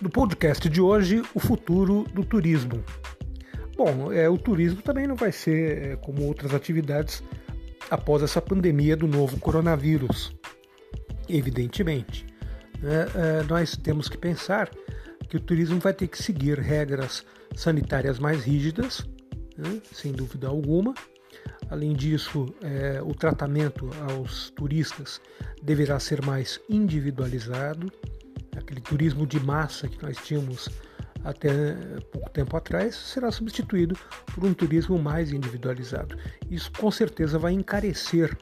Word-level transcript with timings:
No 0.00 0.08
podcast 0.08 0.68
de 0.68 0.80
hoje, 0.80 1.24
o 1.34 1.40
futuro 1.40 2.04
do 2.14 2.24
turismo. 2.24 2.84
Bom, 3.76 4.12
é, 4.12 4.28
o 4.28 4.38
turismo 4.38 4.80
também 4.80 5.08
não 5.08 5.16
vai 5.16 5.32
ser 5.32 5.82
é, 5.82 5.96
como 5.96 6.22
outras 6.22 6.54
atividades 6.54 7.20
após 7.90 8.22
essa 8.22 8.40
pandemia 8.40 8.96
do 8.96 9.08
novo 9.08 9.40
coronavírus, 9.40 10.32
evidentemente. 11.28 12.24
Né? 12.80 13.06
É, 13.12 13.42
nós 13.42 13.76
temos 13.76 14.08
que 14.08 14.16
pensar 14.16 14.70
que 15.28 15.36
o 15.36 15.40
turismo 15.40 15.80
vai 15.80 15.92
ter 15.92 16.06
que 16.06 16.22
seguir 16.22 16.60
regras 16.60 17.26
sanitárias 17.56 18.20
mais 18.20 18.44
rígidas, 18.44 19.04
né? 19.56 19.82
sem 19.92 20.12
dúvida 20.12 20.46
alguma. 20.46 20.94
Além 21.68 21.92
disso, 21.92 22.46
é, 22.62 23.02
o 23.02 23.12
tratamento 23.12 23.90
aos 24.08 24.50
turistas 24.50 25.20
deverá 25.60 25.98
ser 25.98 26.24
mais 26.24 26.60
individualizado 26.70 27.92
aquele 28.58 28.80
turismo 28.80 29.26
de 29.26 29.40
massa 29.40 29.88
que 29.88 30.02
nós 30.02 30.16
tínhamos 30.18 30.68
até 31.24 31.74
pouco 32.12 32.30
tempo 32.30 32.56
atrás, 32.56 32.94
será 32.94 33.30
substituído 33.30 33.96
por 34.34 34.44
um 34.44 34.54
turismo 34.54 34.98
mais 34.98 35.32
individualizado. 35.32 36.16
Isso 36.50 36.70
com 36.72 36.90
certeza 36.90 37.38
vai 37.38 37.52
encarecer 37.52 38.36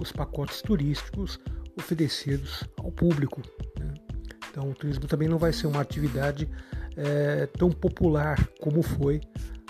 os 0.00 0.12
pacotes 0.12 0.62
turísticos 0.62 1.40
oferecidos 1.76 2.64
ao 2.78 2.90
público. 2.90 3.42
Né? 3.78 3.94
Então, 4.50 4.70
o 4.70 4.74
turismo 4.74 5.06
também 5.06 5.28
não 5.28 5.38
vai 5.38 5.52
ser 5.52 5.66
uma 5.66 5.80
atividade 5.80 6.48
é, 6.96 7.46
tão 7.46 7.70
popular 7.70 8.46
como 8.60 8.82
foi 8.82 9.20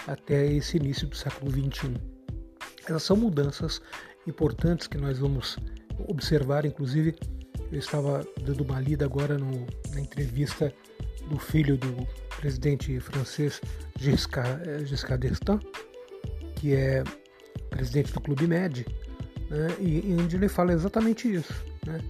até 0.07 0.47
esse 0.47 0.77
início 0.77 1.07
do 1.07 1.17
século 1.17 1.51
XXI. 1.51 1.95
Essas 2.85 3.03
são 3.03 3.17
mudanças 3.17 3.81
importantes 4.27 4.87
que 4.87 4.97
nós 4.97 5.19
vamos 5.19 5.59
observar, 6.07 6.65
inclusive 6.65 7.15
eu 7.71 7.79
estava 7.79 8.27
dando 8.43 8.63
uma 8.63 8.81
lida 8.81 9.05
agora 9.05 9.37
no, 9.37 9.67
na 9.93 10.01
entrevista 10.01 10.73
do 11.29 11.39
filho 11.39 11.77
do 11.77 12.07
presidente 12.39 12.99
francês 13.01 13.61
Giscard, 13.99 14.69
eh, 14.69 14.85
Giscard 14.87 15.29
d'Estaing, 15.29 15.61
que 16.57 16.75
é 16.75 17.05
presidente 17.71 18.13
do 18.13 18.21
Clube 18.21 18.47
Med, 18.47 18.87
né, 19.51 19.69
e, 19.81 20.17
onde 20.21 20.37
ele 20.37 20.49
fala 20.49 20.73
exatamente 20.73 21.33
isso, 21.33 21.53
né, 21.87 22.01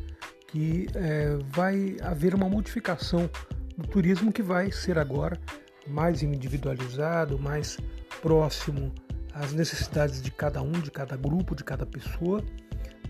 que 0.47 0.87
é, 0.95 1.37
vai 1.51 1.97
haver 2.03 2.35
uma 2.35 2.49
modificação 2.49 3.29
do 3.77 3.87
turismo 3.87 4.33
que 4.33 4.43
vai 4.43 4.71
ser 4.73 4.99
agora 4.99 5.39
mais 5.87 6.23
individualizado, 6.23 7.39
mais 7.39 7.79
próximo 8.23 8.93
às 9.33 9.53
necessidades 9.53 10.23
de 10.23 10.31
cada 10.31 10.63
um, 10.63 10.73
de 10.73 10.91
cada 10.91 11.17
grupo, 11.17 11.55
de 11.55 11.65
cada 11.65 11.85
pessoa, 11.85 12.43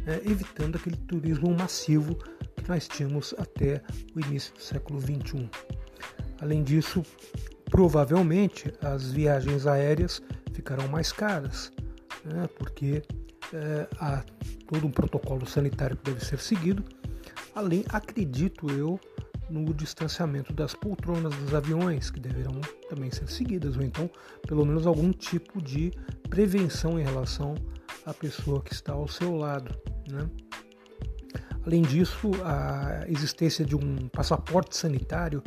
né, 0.04 0.20
evitando 0.24 0.76
aquele 0.76 0.96
turismo 0.96 1.54
massivo 1.54 2.18
nós 2.68 2.86
tínhamos 2.86 3.34
até 3.38 3.82
o 4.14 4.20
início 4.20 4.54
do 4.54 4.60
século 4.60 5.00
XXI. 5.00 5.50
Além 6.40 6.62
disso, 6.62 7.02
provavelmente 7.70 8.72
as 8.82 9.10
viagens 9.10 9.66
aéreas 9.66 10.22
ficarão 10.52 10.86
mais 10.86 11.10
caras, 11.10 11.72
né, 12.24 12.48
porque 12.58 13.02
é, 13.52 13.88
há 13.98 14.22
todo 14.66 14.86
um 14.86 14.90
protocolo 14.90 15.46
sanitário 15.46 15.96
que 15.96 16.10
deve 16.10 16.24
ser 16.24 16.38
seguido, 16.38 16.84
além, 17.54 17.84
acredito 17.88 18.70
eu, 18.70 19.00
no 19.50 19.72
distanciamento 19.72 20.52
das 20.52 20.74
poltronas 20.74 21.34
dos 21.36 21.54
aviões, 21.54 22.10
que 22.10 22.20
deverão 22.20 22.60
também 22.88 23.10
ser 23.10 23.28
seguidas, 23.28 23.76
ou 23.76 23.82
então, 23.82 24.10
pelo 24.46 24.64
menos, 24.64 24.86
algum 24.86 25.10
tipo 25.10 25.62
de 25.62 25.90
prevenção 26.28 27.00
em 27.00 27.02
relação 27.02 27.54
à 28.04 28.12
pessoa 28.12 28.60
que 28.62 28.74
está 28.74 28.92
ao 28.92 29.08
seu 29.08 29.34
lado. 29.34 29.74
Né? 30.10 30.28
Além 31.68 31.82
disso, 31.82 32.30
a 32.46 33.04
existência 33.08 33.62
de 33.62 33.76
um 33.76 34.08
passaporte 34.08 34.74
sanitário 34.74 35.42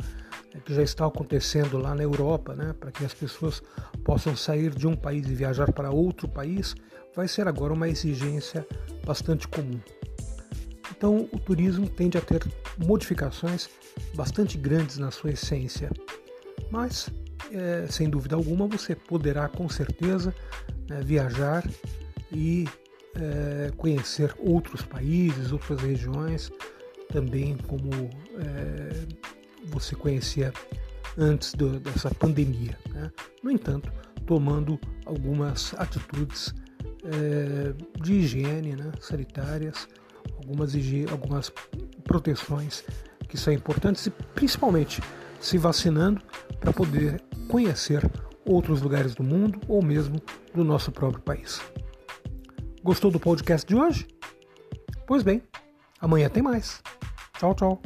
né, 0.54 0.60
que 0.64 0.72
já 0.72 0.80
está 0.80 1.04
acontecendo 1.04 1.76
lá 1.78 1.96
na 1.96 2.04
Europa, 2.04 2.54
né, 2.54 2.72
para 2.78 2.92
que 2.92 3.04
as 3.04 3.12
pessoas 3.12 3.60
possam 4.04 4.36
sair 4.36 4.72
de 4.72 4.86
um 4.86 4.94
país 4.94 5.26
e 5.26 5.34
viajar 5.34 5.72
para 5.72 5.90
outro 5.90 6.28
país, 6.28 6.76
vai 7.12 7.26
ser 7.26 7.48
agora 7.48 7.72
uma 7.72 7.88
exigência 7.88 8.64
bastante 9.04 9.48
comum. 9.48 9.80
Então, 10.96 11.28
o 11.32 11.38
turismo 11.40 11.88
tende 11.88 12.16
a 12.16 12.20
ter 12.20 12.40
modificações 12.78 13.68
bastante 14.14 14.56
grandes 14.56 14.98
na 14.98 15.10
sua 15.10 15.32
essência, 15.32 15.90
mas 16.70 17.10
é, 17.50 17.88
sem 17.90 18.08
dúvida 18.08 18.36
alguma 18.36 18.68
você 18.68 18.94
poderá 18.94 19.48
com 19.48 19.68
certeza 19.68 20.32
né, 20.88 21.00
viajar 21.00 21.68
e 22.30 22.68
é, 23.16 23.70
conhecer 23.76 24.34
outros 24.38 24.82
países, 24.82 25.52
outras 25.52 25.80
regiões, 25.80 26.50
também 27.12 27.56
como 27.68 27.90
é, 28.38 29.06
você 29.66 29.94
conhecia 29.94 30.52
antes 31.16 31.54
do, 31.54 31.78
dessa 31.78 32.10
pandemia. 32.10 32.78
Né? 32.90 33.10
No 33.42 33.50
entanto, 33.50 33.92
tomando 34.26 34.78
algumas 35.04 35.74
atitudes 35.74 36.54
é, 37.04 37.74
de 38.00 38.14
higiene 38.14 38.76
né, 38.76 38.92
sanitárias, 39.00 39.88
algumas, 40.38 40.74
algumas 41.10 41.52
proteções 42.04 42.84
que 43.28 43.36
são 43.36 43.52
importantes 43.52 44.06
e 44.06 44.10
principalmente 44.10 45.02
se 45.40 45.58
vacinando 45.58 46.20
para 46.60 46.72
poder 46.72 47.20
conhecer 47.48 48.08
outros 48.44 48.80
lugares 48.80 49.14
do 49.14 49.22
mundo 49.22 49.60
ou 49.68 49.82
mesmo 49.82 50.20
do 50.54 50.64
nosso 50.64 50.90
próprio 50.92 51.22
país. 51.22 51.60
Gostou 52.82 53.12
do 53.12 53.20
podcast 53.20 53.64
de 53.66 53.76
hoje? 53.76 54.08
Pois 55.06 55.22
bem, 55.22 55.40
amanhã 56.00 56.28
tem 56.28 56.42
mais. 56.42 56.82
Tchau, 57.38 57.54
tchau. 57.54 57.82